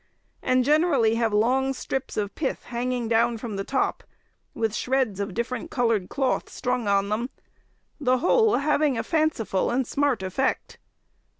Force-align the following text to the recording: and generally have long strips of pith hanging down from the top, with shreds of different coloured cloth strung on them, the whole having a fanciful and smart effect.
and 0.41 0.63
generally 0.65 1.13
have 1.13 1.31
long 1.31 1.73
strips 1.73 2.17
of 2.17 2.33
pith 2.33 2.63
hanging 2.63 3.07
down 3.07 3.37
from 3.37 3.55
the 3.55 3.63
top, 3.63 4.03
with 4.55 4.73
shreds 4.73 5.19
of 5.19 5.35
different 5.35 5.69
coloured 5.69 6.09
cloth 6.09 6.49
strung 6.49 6.87
on 6.87 7.09
them, 7.09 7.29
the 7.99 8.17
whole 8.17 8.55
having 8.57 8.97
a 8.97 9.03
fanciful 9.03 9.69
and 9.69 9.85
smart 9.85 10.23
effect. 10.23 10.79